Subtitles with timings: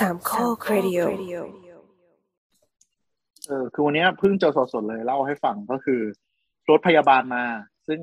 [0.00, 1.00] สามข้อครดิโอ
[3.48, 6.00] เออคือวันนี้เพิ่งเจอสดๆเลยเล่าให้ฟังก็คือ
[6.70, 7.42] รถพยาบาลมา
[7.86, 8.00] ซึ่ง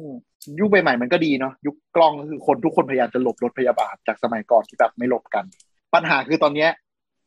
[0.60, 5.46] ยุคใหม่ๆมันก็ดีเนาะยุคกล้องก็คือคนทุกคนพยายามจะหลบรถพยาบาลจากสมัยก่อนที่แบบไม่หลบกัน
[5.94, 6.70] ปัญหาคือตอนเนี้ย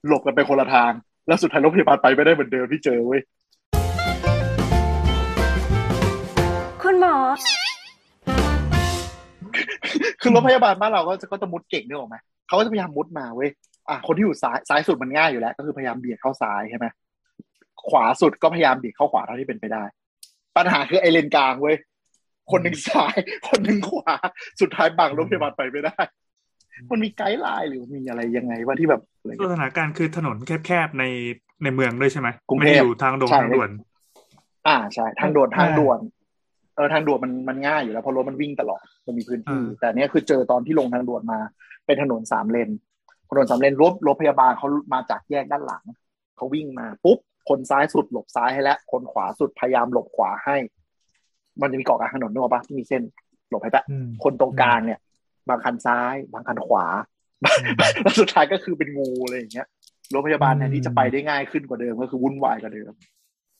[0.07, 0.93] หลบกันไปคนละทาง
[1.27, 3.21] แล้วสุดท้ายรถพยาบาลไปไม่ได้เหมือนเดิมที่เจอเว้ย
[6.83, 7.15] คุณหมอ
[10.21, 13.51] คือรถพยาบาลบ้านเราก็จะก็จะมุดเก่งนึกออกไหมเขาก็จะพยายามมุดมาเว้ย
[13.89, 16.87] อะคนที่อยู่ซ้ายซ้ายสุดมันง่ายอยู่แล้ว ก็คือพยายามเบียดเข้าซ้ายใช่ไหม
[17.89, 19.85] ขวาสุดก็พยายามเบียดเข้าขวาเท่าที่เป็นไปได้
[20.57, 21.77] ปัญหาคือไอเลนกลางเว้ย
[22.51, 23.17] คนหนึ่งซ้าย
[23.49, 24.15] คนหนึ่งขวา
[24.61, 25.97] สุดท้ายบังรถพยาบาลไปไม่ได้
[26.91, 31.05] มันมีไกด์ไลน์หรือมีอะไรยังไงว่าที่แบบอะไรสเงี้ยถานการณ์คือถนนแคบๆใน
[31.63, 33.71] ในเมืองด้วยใช่ไหมกรุงเทพไม่ได้อยู่ทางดงใช่ทางด่วน
[34.67, 35.99] อ่าใช่ ทางด่วนทางด่วน
[36.77, 41.39] เออทางด่วนมันมันง่ายอยู่แล้วเพราะรถมันวิ่งตลอดมันมีพื้นที่อ่าแต่เนี้ยคือเจอตอนที่ลงทางด่วนมา
[41.87, 42.71] เป็นถนนสามเลน
[43.29, 45.83] ถนนสามเลนรถรถพยาบาลเขามาจากแยกด้านหลัง
[46.37, 50.57] เขาวิ่งมาปุ๊บคนซ้ายสุดหลบซ้ายให้แล้วคนขวาสุดพยายามหลบขวาให้
[51.61, 53.03] มันจะมีเกาะกลางถนนนึกออกปะที่มีเส้น
[53.51, 54.99] หลบให้ปะอืมคนตรงกลางเนี่ย
[55.49, 56.85] บางคันซ้าย บางคันขวา
[58.03, 59.67] แล้วสุดท้ายก็คือเป็นงูอะไรอย่างเงี้ย
[60.13, 62.93] รถพยาบาลแทนที่จะไปได้ง่ายขึ้นกว่าเดิมก็คือวุ่นวายกว่าเดิม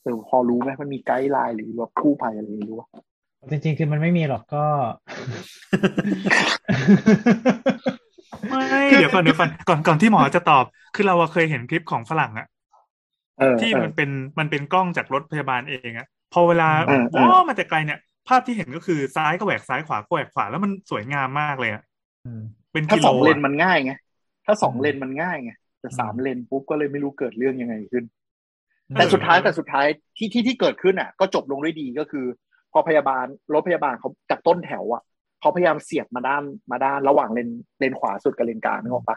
[0.03, 2.89] เออพอรู้ไหมมันมีไกด์ไลน์หรือว่าคู่ภัยอะไรไม่รู้วะ
[3.51, 4.65] จริงๆ คือมันไม่มีหรอกก็
[7.97, 8.06] ไม่
[8.97, 12.47] เดี๋ยวก่อนเดี๋ยวก่อนก่อนก่อนที่หมอจะตอบ คือเราอะเคยเห็นคลิปของฝรั่งอะ
[13.37, 21.83] เออที่เออมันเป็นมันเป็นกล้องจากรถพยาบาลเองอะพอเวลาเออเออว้ามาแต่ไกลเนี่ย ภาพที่เห็นก็คือซ้ายก็แหวกซ้ายขวาก็แหวกขวาแล้วมันสวยงามมากเลยอะ
[22.25, 22.41] อืม
[22.73, 23.93] เป็นถ้ากิโลสองเลนอะมันง่ายไง
[24.47, 28.05] ถ้าสองอืมเลนมันง่ายไงแต่สามอืมเลนปุ๊บก็เลยไม่รู้เกิดเรื่องยังไงขึ้น
[28.91, 29.87] อืมแต่สุดท้ายแต่สุดท้าย
[30.17, 32.27] ที่ที่ที่เกิดขึ้นอะ ก็จบลงด้วยดีก็คือ
[32.73, 35.03] พอพยาบาลรถพยาบาลเขาจากต้นแถวอะ
[35.47, 39.17] เขาพยายามเสียบมาด้านมาด้านระหว่างเลนเลนขวาสุดกับเลนกลางนึกออกปะ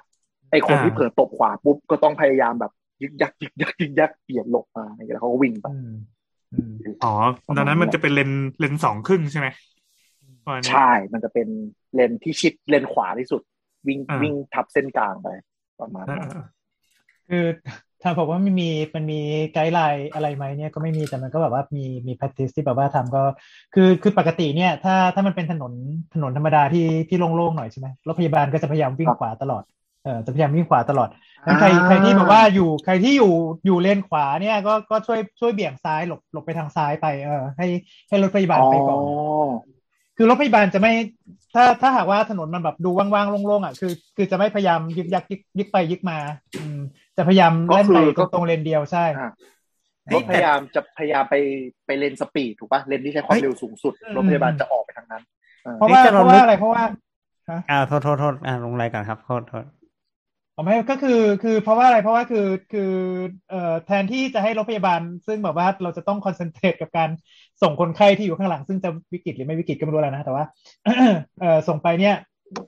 [0.51, 5.91] ไอคนที่เผลอตบขวาปุ๊บก็ต้องพยายามแบบยึกยักยึกยักยึกยักเปลี่ยนหลบมาอะไรอย่างเงี้ยแล้วเขาก็วิ่งไปอืม
[6.53, 6.73] อืม
[7.03, 7.13] อ๋อ
[7.57, 9.47] ตอนนั้นมันจะเป็นเลนเลนสองครึ่งใช่ไหม
[10.45, 11.47] ประมาณนี้ใช่ มันจะเป็น
[11.95, 13.41] เลนที่ชิดเลนขวาที่สุด
[13.87, 15.27] วิ่งอ่าวิ่งทับเส้นกลางไป
[15.79, 16.45] ประมาณเออนั้นเออ
[17.29, 17.45] คือ
[18.01, 19.19] ถ้าบอกว่าไม่มีมันมี
[19.53, 23.21] ไกด์ไลน์อะไรไหมเนี่ยก็ไม่มีแต่มันก็แบบว่ามีมี practice ที่แบบว่าทำก็
[23.73, 25.73] คือคือปกติเนี่ย ถ้าถ้ามันเป็นถนน
[26.13, 29.63] ถนนธรรมดาที่ที่โล่งๆหน่อยใช่ไหมรถพยาบาลก็จะพยายามวิ่งขวาตลอด
[30.03, 31.09] เออจะพยายามวิ่งขวาตลอด
[31.45, 33.33] งั้นใครใครที่แบบว่าอยู่ใครที่อยู่
[33.65, 37.67] อยู่เลนขวาเนี่ยก็ก็ช่วยช่วยเบี่ยงซ้ายหลบหลบไปทางซ้ายไปเออให้
[38.09, 39.01] ให้รถพยาบาลไปก่อน
[40.17, 40.93] คือรถพยาบาลจะไม่
[41.55, 46.17] ถ้าถ้าหากว่าถนนมันแบบดูว่างๆโล่งๆอะคือ คือจะไม่พยายามยึกยักยึกยึกไปยึกมา
[46.59, 46.79] อืม
[47.19, 49.27] จะพยายามก็เล่นคือไปก็ตรงๆเลนเดียวใช่อ่า
[50.05, 51.35] เฮ้รยถพยายามจะพยายามไป
[51.85, 55.23] ไปเลนสปีดถูกปะเลนที่ใช้ความเร็วสูงสุดอืมรถพยาบาลจะออกไปทางนั้น
[55.65, 56.83] อ่าเพราะว่าเฮ้ยแต่เพเราราะว่านึกอะไรเพราะว่า
[57.49, 59.65] ฮะอ่าโทษโทษโทษอ่าลงรายก่อนครับโทษโทษ
[60.55, 62.91] ผมให้ก็คือคือเพราะว่าอะไรเพราะว่าคือคือ
[63.49, 67.09] เอ่อแทนที่จะให้รถพยาบาล ซึ่งแบบว่าเราจะต้องคอนเซนเทรตกับการ
[67.61, 70.45] ส่งคนไข้ที่อยู่ข้างหลัง ซึ่งจะวิกฤตหรือไม่วิกฤตก็ไม่รู้แล้วนะแต่ว่า
[71.39, 72.15] เอ่อส่งไปเนี่ย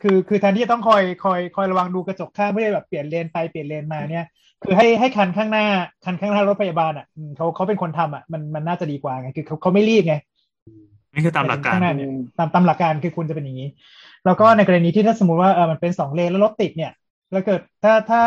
[0.02, 4.26] คือคือแทนที่จะต้องคอยคอยคอยระวังดูกระจกข้างไม่ได้แบบเปลี่ยนเลนไปเปลี่ยนเลนมาเนี่ย
[4.64, 5.66] คือให้ให้คันข้างหน้า
[6.06, 10.16] คันข้างหน้ารถพยาบาลอะอืมเขาเขาเป็นคนทำอะมันมันน่าจะดีกว่าไงคือเขาเขาไม่รีบไง
[11.14, 13.70] นี่คือตามหลักการข้งน้เนี่ยตามตามหลักการคือคุณจะเป็นอย่างนี้
[14.26, 16.92] แล้วก็ในกรณีที่ถ้าสมมติว่าเออมันเป็นสองเลนแล้วรถติดเนี่ย
[17.32, 18.22] แล้วเกิดถ้าถ้า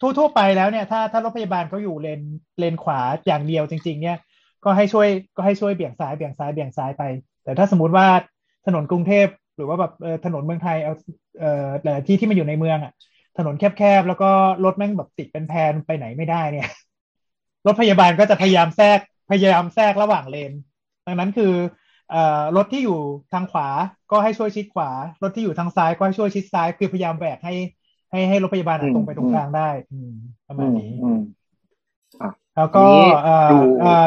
[0.00, 2.20] ทั่วทั่วไปแล้วเนี่ย ถ้าถ้ารถพยาบาลเขาอยู่เลน
[2.58, 4.18] เลนขวาอย่างเดียวจริง ๆ เนี่ย
[4.64, 7.02] ก็ให้ช่วยก็ให้ช่วยเบี่ยงซ้ายเบี่ยงซ้ายเบี่ยงซ้ายไป
[7.44, 8.06] แต่ถ้าสมมติว่า
[8.66, 9.26] ถนนกรุงเทพ
[9.56, 10.92] หรือว่าแบบเออถนนเมืองไทยเอา
[11.38, 12.92] เอ่อหลายๆที่ที่มันอยู่ในเมืองอะ
[13.36, 14.30] ถนนแคบๆแล้วก็
[14.64, 16.68] รถแม่งแบบติดเป็นแพนไปไหนไม่ได้เนี่ย
[17.66, 18.98] รถพยาบาลก็จะพยายามแทรก
[19.30, 20.52] พยายามแทรกระหว่างเลน
[21.06, 21.52] ดังนั้นคือ
[22.10, 22.98] เอ่อรถที่อยู่
[23.32, 23.68] ทางขวา
[24.10, 24.90] ก็ให้ช่วยชิดขวา
[25.22, 27.54] รถที่อยู่ทางซ้ายก็ให้ช่วยชิดซ้าย คือพยายามแหวกให้
[28.10, 30.10] ให้ให้รถพยาบาลอะอืมตรงไปตรงกลางได้ อืม
[30.48, 31.18] ประมาณนี้อืม
[32.54, 33.98] แล้วก็นี้เอ่อดูเอ่ออืม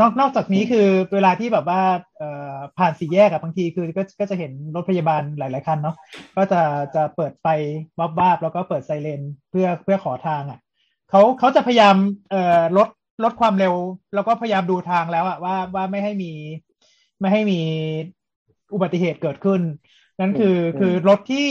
[0.00, 1.82] นอกนอกจากนี้คือเวลาที่แบบว่า
[2.18, 5.96] เอ่อผ่านสี่แยกอะบางทีคือก็ก็จะเห็นรถพยาบาลหลาย ๆ คันเนาะ
[6.36, 6.62] ก็จะ
[6.94, 7.46] จะเปิดไฟ
[7.98, 9.20] วับวาบๆแล้วก็เปิดไซเรน
[9.50, 10.58] เพื่อเพื่อขอทางอะ
[11.10, 11.96] เขาเขาจะพยายาม
[12.30, 12.88] เอ่อลด
[13.24, 13.74] ลดความเร็ว
[14.14, 16.32] แล้วก็พยายามดูทางแล้วอะว่าว่าไม่ให้มี
[17.20, 17.60] ไม่ให้มี
[18.74, 19.60] อุบัติเหตุเกิดขึ้น
[20.20, 21.48] นั่นคืออืมคือรถที่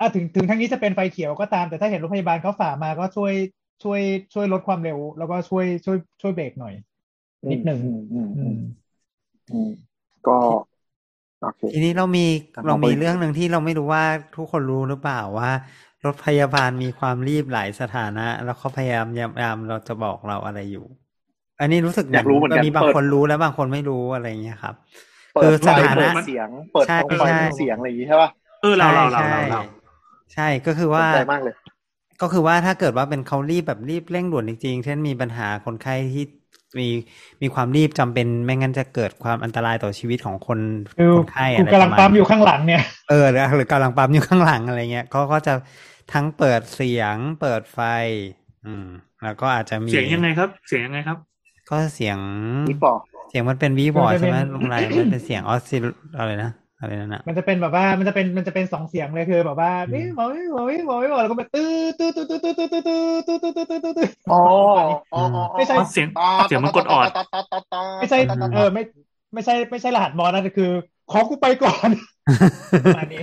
[0.00, 3.32] อะถึงถึงทั้งนี้จะเป็นไฟเขียวก็ตามแต่ถ้าเห็นรถพยาบาลเขาฝ่ามาก็ช่วย
[3.82, 4.00] ช่วย
[4.32, 6.74] ช่วยลดความเร็ว แล้วก็ช่วยช่วยช่วยเบรกหน่อย
[7.50, 8.54] นิดหนึ่งอืมอืมอือืมม
[9.50, 9.68] อืม
[10.26, 10.32] ก็
[11.40, 14.04] โอเคทีนี้เรามีครับเรามีเอาไปเรื่องหนึ่งที่เราไม่รู้ว่า
[14.36, 15.50] ทุกคนรู้หรือเปล่าว่า
[16.04, 19.06] รถพยาบาลมีความรีบหลายสถานะ แล้วเขาพยายาม
[19.42, 20.84] ยามเราจะบอกเราอะไรอยู่
[21.60, 24.74] อันนี้รู้สึกอยากรู้เหมือนกันมีบางเปิดคนรู้แล้วบางคนไม่รู้อะไรอย่างเงี้ยครับ
[25.34, 28.30] เปิคือดสไฟถาเปินะดเสียง เปิดใช่ท้องไฟใช่เสียงอะไรอย่างงี้ใช่ป่ะ
[28.60, 29.60] เออเราเราเราใช่เราเรา
[30.32, 31.36] ใช่ก็คือสว่านใจมา
[32.20, 36.24] กเลยก็คือว่าถ้าเกิดว่าเป็นเขารีบแบบรีบเร่งด่วนจริงๆ เช่นมีปัญหาคนไข้ที่
[36.78, 36.88] มี
[37.42, 40.58] มีความรีบจำเป็นไม่งั้นจะเกิดความอันตรายต่อชีวิตของคน
[40.98, 45.54] คือคนไข้กูอะไรกำลังประมาณปั๊มอยู่ข้างหลังเนี่ยเออหรือหรือกำลังปั๊มอยู่ข้างหลังอะไรเงี้ยเขาก็จะ
[46.12, 47.80] ทั้งเปิดเสียง เปิดไฟ
[48.66, 48.86] อืม
[49.24, 51.18] แล้วก็อาจจะมีเสียงยังไงครับ เสียงยังไงครับ
[51.70, 52.18] ก็เสียง
[52.68, 52.98] นี่ปอก
[53.30, 55.84] เสียงมันเป็นวีบอร์ดมันจะใช่ไหมเป็นลุงไรมันเป็นเสียงออสซิล
[56.18, 56.50] อะไรนะ
[56.84, 62.94] อะไรนั่นอะมันจะเป็นแบบว่ามันจะเป็นมันจะเป็นสองเสียงเลยคือแบบว่าวิววิววิววิวแล้วก็แบบตื้อตื้อตื้อตื้อตื้อตื้อตื้อ
[63.28, 64.42] ตื้อตื้อตื้อตื้อตื้อตื้ออ๋อ
[65.14, 66.08] อ๋ออ๋อไม่ใช่เสียง
[66.46, 67.06] เสียงมันกดออด
[67.98, 68.18] ไม่ใช่
[68.54, 68.82] เออไม่
[69.34, 70.70] ไม่ใช่ไม่ใช่รหัสมอสนะแต่คือ
[71.10, 71.88] ขอกูไปก่อน
[72.84, 73.22] ประมาณนี้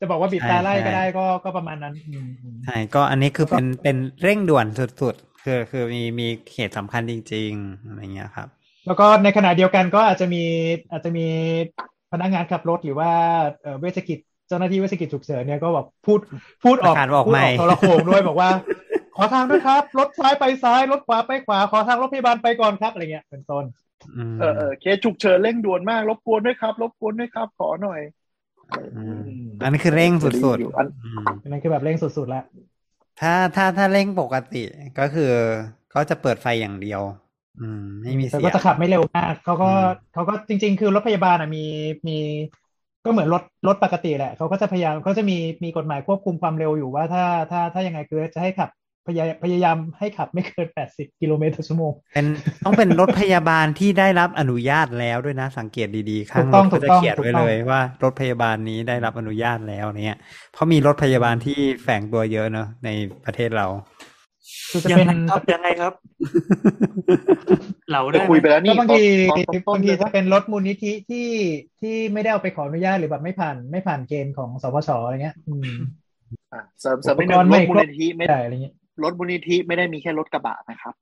[0.00, 8.48] จะบอกว่าบิดตาไล่ก็ได้ก็ก็ประมาณนั้นอืมอืมใช่ก็อันนี้คือเป็นเป็นเร่งด่วนสุดๆคือคือมีมีเหตุสำคัญจริง ๆอะไรเงี้ยครับ
[8.86, 10.42] แล้วก็ในขณะเดียวกันก็อาจจะมี
[10.90, 11.26] อาจจะมี
[12.12, 13.10] พนักงานขับรถหรือว่า
[13.62, 16.20] เอ่อเวชกิจเจ้าหน้าที่เวชกิจฉุกเฉินเนี่ยก็แบบพูด
[16.64, 18.50] พูดออกประกาศบอกพูดไม่โทรโขงด้วยบอกว่า
[19.16, 23.64] ขอทางด้วยครับรถซ้ายไปซ้ายรถขวาไปขวาขอทางรถพยาบาลไปก่อนครับอะไรเงี้ยเป็นต้น
[24.16, 28.00] อืมเออเออเคสฉุกเฉินเร่งด่วนมากรบกวนด้วยครับรบกวนด้วยครับ ขอหน่อย
[28.96, 29.28] อืม
[29.62, 32.44] อันนี้คือเร่งสุดอยู่อันๆอืมอันนั้นคือแบบเร่งสุดๆแล้ว
[33.20, 34.62] ถ้าถ้าถ้าเร่งปกติ
[34.98, 35.32] ก็คือ
[35.94, 37.02] ก็จะเปิดไฟอย่างเดียว
[37.60, 39.84] อืมไม่มีแต่เสียก็งจะขับไม่เร็วมากเขาก็อืม
[40.14, 41.64] เขาก็จริง ๆ คือรถพยาบาลอะมี
[42.08, 42.18] มี
[43.04, 48.70] ก็เหมือนรถรถปกติแหละเขาก็จะพยายามเขาจะมีมีกฎหมายควบคุมความเร็วอยู่ว่าถ้าถ้าถ้ายังไงคือจะให้ขับ
[49.06, 52.26] พยายพยายามให้ขับไม่เกิน 80 กิโลเมตรต่อชั่วโมงเป็น
[52.64, 60.18] ต้องเป็นรถพยาบาลที่ได้รับอนุญาตแล้วด้วยนะ สังเกตดีๆข้างถูกรต้อถงก็จะถูกต้องเขียนถูกไว้ต้องเลยว่ารถพยาบาลนี้ได้รับอนุญาตแล้วเนี่ย
[60.52, 62.90] เพราะมีรถพยาบาลที่แฝงตัวเยอะเนอะใน
[63.24, 63.97] ประเทศเราคือจะ
[64.90, 65.92] ยังเป็นไงครับยังไงครับ
[67.92, 71.28] เราจะได้ไหมคุยไปแล้วก็นี่บางทีตอนตอนต้บานงๆทีเลยจะเป็นรถมูลนิธิที่
[71.80, 75.72] ที่ไม่ได้เอาไปขออนุญาตหรือแบบไม่ผ่านไม่ผ่านเกณฑ์ของสปชอะไรเงี้ยอืม
[76.52, 80.94] อะเสริมเสริมไม่หอุปกนึ่รงณ์รไม่ถมูลนิธิไม่ได้อะไรเงี้ยรถมูลนิธิไม่ได้มีแค่รถกระบะนะครับ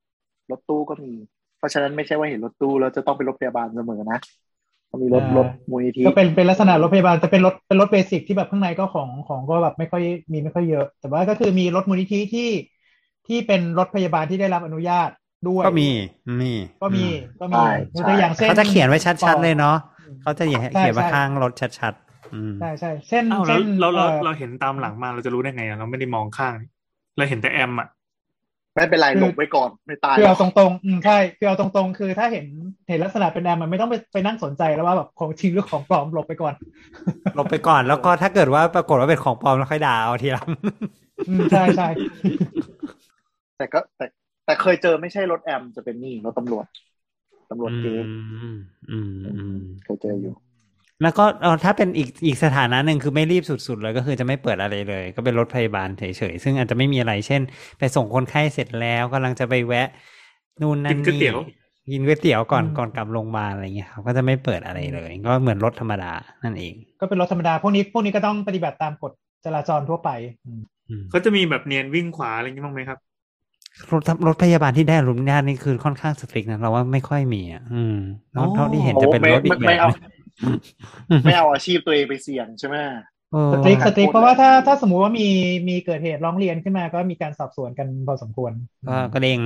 [0.51, 1.13] รถตู้ก็มี
[1.57, 4.19] เพราะฉะนั้นไม่ใช่ว่าเห็นรถตู้แล้วจะต้องเป็นรถพยาบาลเสมอนะ
[4.89, 10.01] ต้องมีรถรถมูลนิธิก็เป็นเป็นลักษณะรถพยาบาลจะเป็นรถเป็นรถเบสิกที่แบบข้างในก็ของของก็แบบไม่ค่อย
[10.31, 12.49] มีไม่ค่อยเยอะ แต่ว่าก็คือมีรถมูลนิธิที่
[13.27, 15.09] ที่เป็นรถพยาบาลที่ได้รับอนุญาต
[15.49, 15.89] ด้วยก็มี
[16.41, 17.01] มีก็มีอื
[17.41, 17.61] ก็มี
[17.95, 19.77] ยกตัวอย่างเช่นเขาจะเขียนไว้ชัดๆเลยเนาะ
[20.21, 26.55] เขาจะเขียนใช่เขียนไว้ใช่ข้างรถชัดๆอืมใช่ใช่เช่นอ้าวแล้เช่วนเราเราอ่อเราเห็นตามหลังมาเราจะรู้ได้ไงอะเราไม่ได้มองข้าง
[27.17, 27.87] เราเห็นแต่แอมอะ
[28.75, 32.45] ไม่เป็นไรคือหลบไว้ก่อนไม่ตายคือหรเอาอกตรงๆอืมใช่คือเอาตรงๆ คือถ้าเห็น
[32.87, 36.53] เห็นลักษณะเป็นแอมมันไม่ต้องไปไปนั่งสนใจแล้วว่าแบบของจริงหรือของปลอมหลบไปก่อน
[37.37, 40.49] ลบไปก่อนแล้วก็ถ้าเกิดว่าปรากฏว่าเป็นของปลอมแล้วค่อยด่าเอาทีหลัง
[41.27, 41.87] อืมใช่ใช่
[43.57, 44.05] แต่ก็แต่
[44.45, 46.65] แต่เคยเจอไม่ใช่รถแอมจะเป็นนี่รถตำรวจ
[47.49, 48.11] ตำรวจเกณฑ์
[48.41, 48.57] อืม
[48.91, 50.33] อืมอืมเคยเจออยู่
[51.01, 57.41] แล้วก็เออถ้าเป็นอีกอีกสถานะหนึ่งคือไม่รีบสุดๆเลยก็คือจะไม่เปิดอะไรเลย ก็เป็นรถพยาบาลเฉยๆซึ่งอาจจะไม่มีอะไรเช่น
[57.79, 59.87] ไปส่งคนไข้เสร็จแล้วกำลังจะไปแวะ
[60.61, 61.37] นู่นนั่กินนก๋วยเตี๋นี่ยว
[61.91, 66.11] กินก๋วยเตี๋ยวก่อนก่อนกลับโรงพยาบาลอะไรเงี้ยครับก็จะไม่เปิดอะไรเลย ก็เหมือนรถธรรมดา
[66.43, 69.11] นั่นเอง ก็เป็นรถธรรมดาพวกนี้พวกนี้ก็ต้องปฏิบัติตามกฎ
[69.45, 70.09] จราจรทั่วไป
[70.45, 72.99] อืมอืมเขาจะมีแบบเนียนวิ่งขวาอะไรอย่างงี้บ้างไหมครับ
[73.91, 77.97] รถรถพยาบาลที่ได้รับอนุญาตนี่คือค่อนข้างสตริกนะเราว่าไม่ค่อยมีอะอืม
[78.31, 79.89] เท่าอ๋อเท่าที่เห็นจะเป็นโอ้รถอีกไม่แบไม่บเอา
[81.09, 82.75] หนึ่งไม่เอาอาชีพตัวเองไปเสี่ยงใช่ไหม
[83.33, 85.27] เออสตริกสตริกพูดเพราะว่าเลยถ้าถ้าสมมุติว่ามี
[85.69, 88.51] มีเกิดเหตุร้องเรียนขึ้นมาก็มีการสอบสวนกันพอสมควร
[88.87, 89.39] ก็ก็เด้ง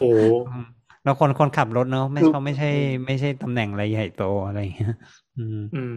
[0.00, 0.12] โอ้
[1.04, 2.70] แล้วคนคนขับรถเนาะไม่เขาไม่ใช่
[3.06, 4.96] ไม่ใช่ตำแหน่งอะไรใหญ่โตอะไรอย่างเงี้ย
[5.38, 5.96] อืมอืม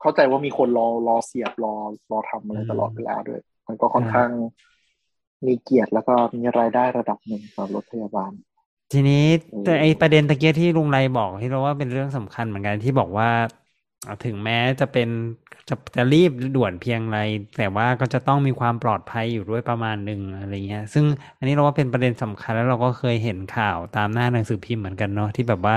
[0.00, 1.74] เข้าใจว่ามีคนรอรอเสียบรอ
[2.10, 4.30] รอทำอะไรอืมตลอดเวลาด้วย มันก็ค่อนข้าง
[5.46, 8.32] มีเกียรติแล้วก็มีรายได้ระดับหนึ่งสำหรับรถพยาบาล
[8.90, 9.14] ทีนี้
[9.52, 13.28] อืมแต่ไอประเด็นตะเกียที่ลุงไรบอกที่เราว่าเป็นเรื่องสำคัญเหมือนกันที่บอกว่า
[14.06, 15.08] อะถึงแม้จะเป็น
[15.68, 17.16] จะจะรีบด่วนเพียงไร
[17.56, 21.04] แต่ว่าก็จะต้องมีความปลอดภัยอยู่ด้วยประมาณหนึ่งอะไรเงี้ย ซึ่ง
[21.38, 25.76] อันนี้เราว่าเป็นประเด็นสำคัญแล้วเราก็เคยเห็นข่าวตามหน้าหนังสือพิมพ์เหมือนกันเนาะที่แบบว่า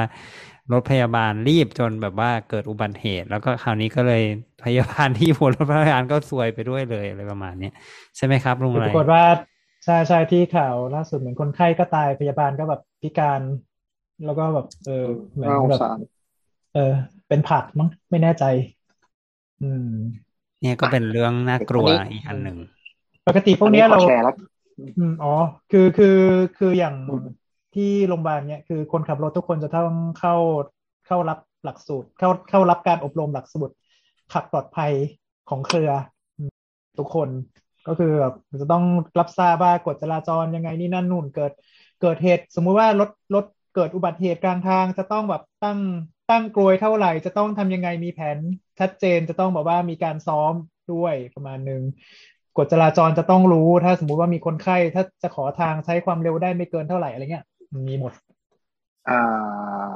[0.71, 4.21] รถพยาบาลรีบจนแบบว่าเกิดอุบัติเหตุ แล้วก็คราวนี้ก็เลย
[4.63, 7.71] พยาบาลที่หัวรถพยาบาลก็ซวยไปด้วยเลยอะไรประมาณเนี้ย
[8.17, 9.23] ใช่ไหมครับลุงปไรรากฏว่า
[9.87, 13.41] ใช่ใช่ที่ข่าวล่าสุดเหมือนคนไข้ก็ตายพยาบาลก็แบบพิการ
[14.25, 15.99] แล้วก็แบบ เออเหมือนน่าสงแบบสาร
[16.73, 16.93] เออ
[17.27, 18.43] เป็นผักมั้งไม่แน่ใจ
[19.61, 19.87] อืม
[20.61, 22.57] เนี่ยก็เป็นเรื่องน่ากลัวอันนี้อีกอันหนึ่ง
[23.27, 24.35] ปกติพวกเนี้ยอัเราขอแชร์แล้ว
[24.97, 25.33] อืมอ๋อ
[25.71, 26.17] คือคือ
[26.57, 27.25] คืออย่างอืม
[27.75, 30.35] ที่โรงพยาบาลเนี่ยคือคนขับรถทุกคนจะต้องเข้า
[31.07, 33.73] เข้ารับหลักสูตร เข้าเข้ารับการอบรมหลักสูตร
[34.33, 34.91] ขับปลอดภัย
[35.49, 35.91] ของเครือ
[36.37, 36.51] อืม
[36.99, 37.29] ทุกคน
[37.87, 38.83] ก็คือแบบจะต้อง
[39.19, 41.51] รับทราบว่ากฎจราจรยังไงนี่นั่นนู่นเกิด
[42.01, 45.79] เกิดเหตุ สมมุติว่ารถรถเกิดอุบัติเหตุกลางทาง จะต้องแบบตั้ง
[46.29, 48.37] ตั้งกลวยเท่าไหร่ จะต้องทำยังไงมีแผน
[48.79, 50.53] ชัดเจนจะต้องแบบว่ามีการซ้อม
[50.93, 51.81] ด้วยประมาณหนึ่ง
[52.57, 57.45] กฎจราจรจะต้องรู้ถ้าสมมุติว่ามีคนไข้ ถ้าจะขอทางใช้ความเร็วได้ไม่เกินเท่าไหร่อะไรเงี้ย
[57.87, 58.11] มีหมด
[59.09, 59.95] อ่า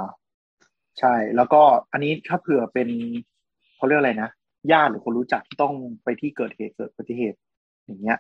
[1.00, 2.90] ใช่ แล้วก็อันนี้ถ้าเผื่อเป็น
[3.76, 4.30] เขาเรียกอะไรนะ
[4.72, 7.38] ญาติหรือคนรู้จักที่ต้องไปที่เกิดเหตุเกิดอุบัติเหตุ
[7.92, 8.20] อย่างเงี้ย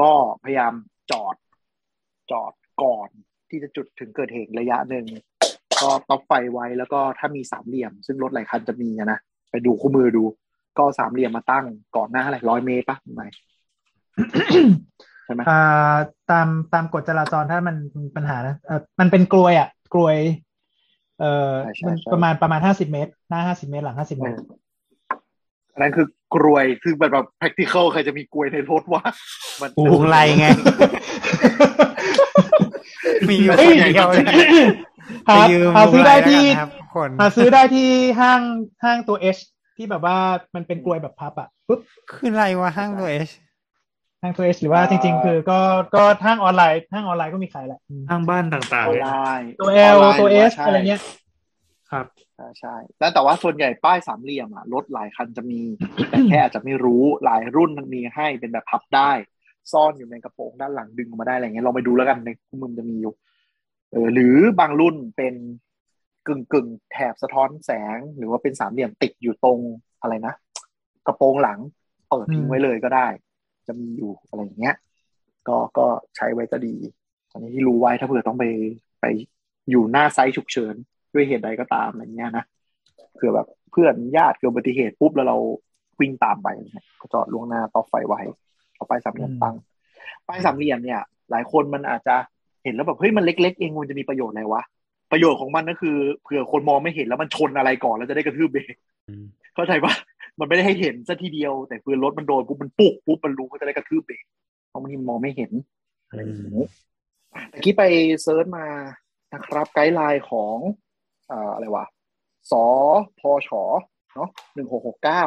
[0.00, 0.12] ก็
[0.44, 0.72] พยายาม
[1.10, 1.36] จอด
[2.30, 2.52] จอด
[2.82, 3.08] ก่อน
[3.50, 5.04] ที่จะจุดถึงเกิดเหตุระยะหนึ่ง
[5.82, 9.18] ก็ต็อปไฟไว้แล้วก็ถ้ามีสามเหลี่ยม ซึ่งรถหลายคันจะมีอะนะ
[9.50, 10.24] ไปดูคู่มือดู
[10.78, 11.64] ก็สามเหลี่ยมมาตั้ง
[11.96, 13.22] ก่อนหน้าอะไรร้อยเมตรปะไหม
[15.24, 15.94] ใช่ไหมอ่า
[16.30, 20.16] ตามตามกฎจราจรถ้ามันมีปัญหานะเออมันเป็นกลวยอะ กลวย
[21.20, 24.38] เอ่อใช่ใช่มันใช่ประมาณประมาณห้าสิบเมตร หน้าห้าสิบเมตรหลังห้าสิบเมตร
[25.74, 29.02] อันนั้นคือกรวยคือแบบแบบ practical ใครจะมีกรวยในรถวะ
[29.60, 30.46] มันลุงไรไง
[33.28, 34.26] มีอยู่เฮ้คยนเดียวเลย
[35.28, 37.88] หาไปยืมหาซื้อได้ลุงไรที่แล้วกันครับทุกคนหาซื้อได้ที่
[38.20, 38.40] ห้าง
[38.84, 39.38] ห้างตัวเอช
[39.76, 40.18] ที่แบบว่า
[40.54, 41.80] มันเป็นกลวยแบบพับอะปุ๊บ
[42.12, 43.30] คืออะไรวะห้างตัวเอช
[44.22, 45.60] ห้างตัวเอชหรือว่าจริง ๆ คือก็
[45.94, 51.00] ก็ห้างออนไลน์ห้างออนไลน์ก็มีขายแหละอืมทางบ้านต่างอๆอนเนี่ยไลน์ตัวเอลนไลน์ตัวเอหสว่าใช่อะไรเงี้ย
[51.90, 55.60] ครับใช่ใช่แล้วแต่ว่าส่วนใหญ่ป้ายสามเหลี่ยมอะรถหลายคันจะมี
[56.10, 59.10] แต่แค่อาจจะไม่รู้หลายรุ่นมันมีให้เป็นแบบพับได้
[59.72, 63.14] ซ่อนอยู่ในกระโปรงด้านหลังดึงออกมาได้อะไรเงี้ยลองไปดูแล้วกันในคู่มือจะมีอยู่
[63.90, 65.34] เออหรือบางรุ่นเป็น
[66.26, 69.58] กึ่งกึ่งแถบสะท้อนแสง หรือว่าเป็นสามเหลี่ยมติดอยู่ตรง
[70.02, 70.34] อะไรนะ
[71.06, 71.58] กระโปรงหลัง
[72.10, 73.08] เปิดทิ้งไว้เลยก็ได้
[73.66, 74.74] จะมีอยู่อะไรอย่างเงี้ย
[75.48, 75.86] ก็ก็
[76.16, 76.74] ใช้ไว้ก็ดี
[77.32, 78.44] อันนี้ที่รู้ไว้ถ้าเผื่อต้องไป
[79.00, 79.04] ไป
[79.70, 80.74] อยู่หน้าไซต์ฉุกเฉิน
[81.14, 82.44] ด้วยเหตุใดก็ตามอะไรเงี้ยนะ
[83.14, 85.36] เผื่อแบบเพื่อนญาติเกิดอุบัติเหตุปุ๊บแล้วเรา
[86.00, 88.20] วิ่งตามไปเนี่ยก็จอดล่วงหน้าต่อไฟไว้
[88.76, 89.54] เอาไปสามเหลี่ยมตั้ง
[90.26, 92.14] ป้ายสามเหลี่ยมเนี่ย หลายคนมันอาจจะ
[92.64, 94.62] เห็นแล้วแบบเฮ้ยมันเล็ก ๆ เองมันจะมีประโยชน์อะไรวะ
[95.12, 98.74] ประโยชน์ของมันก็คือเผื่อคนมองไม่เห็นแล้วมันชนอะไรก่อนแล้วจะได้กระทืบเบรก
[99.54, 99.92] เข้าใจปะ
[100.38, 104.24] มันไม่ได้ให้เห็นซะทีเดียว แต่คือรถมันโดนปุ๊บมันปุกปุ๊บมันรู้ก็จะได้กระทืบเบรก
[104.68, 105.52] เพราะบางทีมันมองไม่เห็น
[106.08, 106.66] อะไรอย่างนี้
[107.52, 107.82] ตะกี้ไป
[108.22, 108.66] search มา
[109.32, 110.56] นะครับ guideline ของ
[111.30, 111.84] อ่าอะไรวะ
[112.50, 112.52] ส
[113.20, 113.50] พฉ
[114.14, 115.22] เนาะหนึ่งหกหกเก้า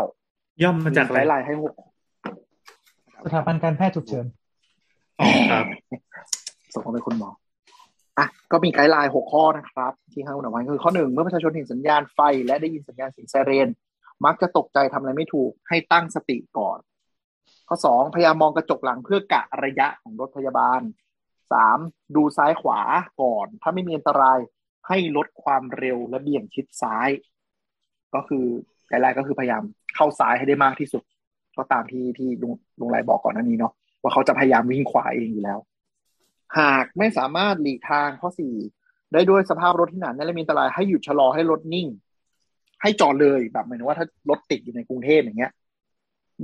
[0.64, 1.74] ย่อมาจากอะไร guidelineน์ให้หก
[3.26, 4.26] สถาบันการแพทย์ฉุกเฉิน
[5.52, 5.66] ครับ
[6.74, 7.30] ส่งมาเป็นคุณหมอ
[8.18, 13.68] อะก็มีไกด์ไลน์หกข้อนะครับ ที่ให้คุณเอาไว้คือข้อหนึ่งเมื่อประชาชนเห็นสัญญาณไฟ และได้ยินสัญญาณเสียงไซเรน
[14.26, 16.80] มักจะตกใจทำอะไรไม่ถูกให้ตั้งสติก่อน
[17.68, 20.82] ข้อสองพยายามมองกระจกหลังเพื่อกะระยะของรถพยาบาล
[21.52, 21.78] สาม
[22.16, 22.80] ดูซ้ายขวา
[23.22, 24.40] ก่อน ถ้าไม่มีอันตราย
[24.88, 27.10] ให้ลดความเร็วและเบี่ยงชิดซ้าย
[28.16, 28.46] ก็คือ
[28.88, 29.64] ไกด์ไลน์ก็คือพยายาม
[29.96, 31.04] เข้าซ้ายให้ได้มากที่สุด
[31.58, 35.60] ก็ตามที่ที่ลุงลุงไรบอกก่อนหน้านี้เนาะว่าเขาจะพยายามวิ่งขวาเองอยู่แล้ว
[36.60, 38.54] หากไม่สามารถหลีกทางข้อสี่
[39.14, 41.88] ได้ด้วยสภาพรถที่หนาแน่นและมีอันตรายให้หยุดชะลอให้รถนิ่ง
[42.82, 45.52] ให้จอดเลยแบบหมายถึงว่าถ้ารถติดอยู่ในกรุงเทพอย่างเงี้ย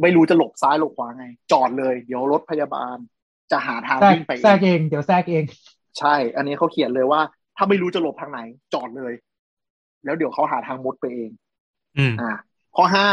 [0.01, 2.97] ไม่รู้จะหลบซ้ายหลบขวาไง จอดเลย เดี๋ยวรถพยาบาล
[3.51, 5.43] จะหาทางแทรกวิ่งไปแทรกเองเอง เดี๋ยวแทรกเอง
[5.99, 7.21] ใช่ อันนี้เขาเขียนเลยว่า
[7.57, 8.39] ถ้าไม่รู้จะหลบทางไหน
[8.73, 9.13] จอดเลย
[10.05, 11.31] แล้วเดี๋ยวเขาหาทางมุดไปเอง
[11.97, 12.31] อืมอ่า
[12.75, 13.07] ข้อห้า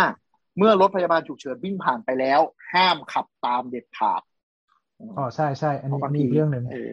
[0.58, 2.40] เมื่อรถพยาบาลฉุกเฉินวิ่งผ่านไปแล้ว
[2.72, 4.22] ห้ามขับตามเด็ดขาด
[5.18, 6.92] อ๋อใช่ใช่อันเพนี้ราะบางมีทีอีกเรื่องหนึ่งเออ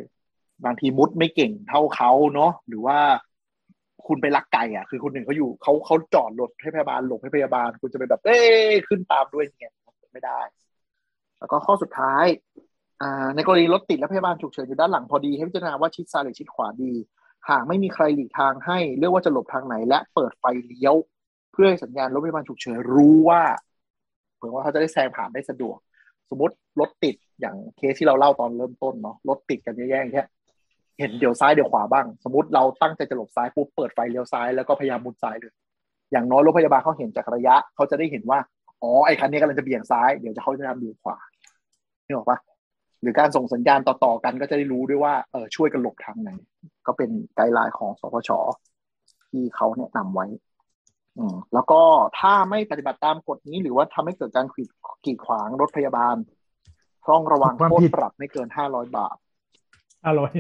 [0.66, 2.98] บางทีมุดไม่เก่งเท่าเขาเนาะหรือว่า
[4.08, 8.40] คุณไปลักไก่อะ คือคนหนึ่งเขาอยู่เขาเขาจอดรถให้พยาบาลหลบให้พยาบาล คุณจะไปแบบเอ้
[8.72, 9.74] ยขึ้นตามด้วยเนี่ย
[10.14, 10.40] ไม่ได้
[11.40, 12.26] แล้วก็ข้อสุดท้าย
[13.02, 16.94] อ่าในกรณีรถติดและพยาบาลฉุกเฉินอยู่ด้านหลังพอดีให้พิจารณาว่าชิดซ้ายหรือชิดขวาดี
[17.50, 20.96] หากไม่มีใครหลีกทางให้เลือกว่าจะหลบทางไหน และเปิดไฟเลี้ยว
[21.52, 23.42] เพื่อให้สัญญาณรถพยาบาลฉุกเฉินรู้ว่า
[24.36, 25.78] เผื่อว่าเขาจะได้แซงผ่านได้สะดวก
[26.30, 30.24] สมมติรถติดอย่างเคสที่เราเล่าตอนเริ่มต้นเนาะรถติดกันเยอะแยะอย่
[31.00, 35.54] เห็นเดี๋ยวซ้ายเดี๋ยวขวาบ้าง สมมติเราตั้งใจจะหลบซ้ายปุ๊บเปิดไฟเลี้ยวซ้ายแล้วก็พยายามมุดซ้ายเลย
[36.12, 38.40] อย่างน้อยรถพยาบาลเขาเห็นจากระยะเขาจะได้เห็นว่า
[38.82, 41.18] อ๋อไอ้คันนี้กำลังจะเบี่ยงซ้ายเดี๋ยวจะเขาจะทำเบี่ยงขวา
[42.06, 42.38] นี่ออกปะ
[43.02, 46.32] หรือการส่งสัญญาณต่อๆกันก็จะได้รู้ด้วยว่าเออช่วยกันหลบทางไหน
[46.88, 48.30] ก็เป็นไกด์ไลน์ของสพช
[49.30, 50.26] ที่เขาแนะนำไว้
[51.18, 51.82] อืมแล้วก็
[52.20, 54.70] ถ้าไม่ปฏิบัติตามกฎนี้ หรือว่าทำให้เกิดการขีด
[55.06, 56.16] กีดขวางรถพยาบาล
[57.10, 59.18] ต้องระวังความโทษผิดปรับไม่เกินห้าร้อยบาท
[60.06, 60.32] อร่อย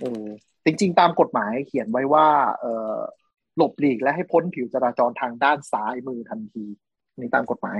[0.00, 0.24] เออ
[0.64, 2.28] จริง ๆ ตามกฎหมายเขียนไว้ว่า
[2.60, 2.66] เอ
[2.96, 2.98] อ
[3.56, 6.64] หลบหลีกและให้พ้นผิวจราจรทางด้านซ้ายมือทันที
[7.18, 7.78] นี่ตามกฎหมาย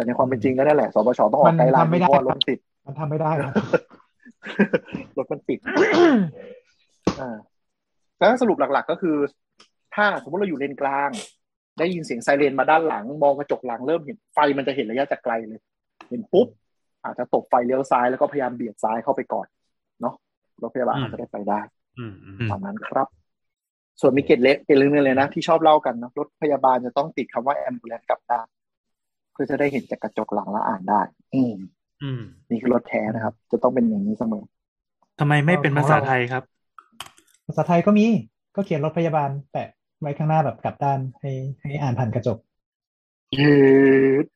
[0.00, 3.54] แต่ในความเป็นจริงก็นั่นแหละสปชต้องออกไกด์ไลน์มันทำไม่ได้เพราะว่ารถติด มันทำไม่ได้ครับ
[5.18, 5.58] รถมันติด
[7.20, 7.36] อ่า
[8.18, 9.16] แล้วสรุปหลัก ๆ ก็คือ
[9.94, 11.10] ถ้าสมมติเราอยู่เลนกลาง
[11.78, 15.60] ได้ยินเสียงไซเรนมาด้านหลัง มองกระจกหลังเริ่มเห็นไฟมันจะเห็นระยะจากไกลเลย
[16.08, 16.48] เห็นปุ๊บ
[17.04, 19.46] อาจจะตบไฟเลี้ยวซ้ายแล้วก็พยายามเบียดซ้ายเข้าไปก่อน
[20.00, 20.14] เนาะ
[20.62, 21.60] รถพยาบาลอืมอาจจะได้ไปได้
[21.98, 23.08] อืมอืมตามนั้นครับ
[24.00, 28.46] ส่วนมีเกตเล็กเกตเรื่องนึงเลยนะ ที่ชอบเล่ากันนะรถพยาบาลจะต้องติดคำว่าแอมบูเลนกับด้าน
[29.32, 31.00] เพื่อจะได้เห็นจากกระจกหลังแล้วอ่านได้
[31.34, 31.54] อืม
[32.02, 34.44] อืม นี่คือรถแท้นะครับ จะต้องเป็นอย่างนี้เสมอ
[35.20, 36.42] ทำไมไม่เป็นภาษาไทยครับ
[37.46, 38.06] ภาษาไทยก็มี
[38.56, 39.68] ก็เขียนรถพยาบาล แปะ
[40.00, 42.38] ไว้ข้างหน้าแบบกลับด้านให้ให้อ่านผ่านกระจก
[43.38, 43.54] ยื
[44.24, 44.26] ด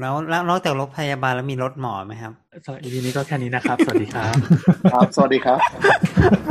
[0.00, 2.32] แล้วแล้วนอกจากรถพยาบาลแล้วมีรถหมอไหมครับ
[2.64, 4.34] สำหรับ EP นี้ก็แค่นี้นะครับ สวัสดีครับ
[4.92, 5.58] ครับ สวัสดีครับ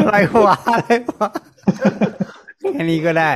[0.05, 1.29] อะไรวะอะไรวะ
[2.73, 3.31] แค่นี้ก็ได้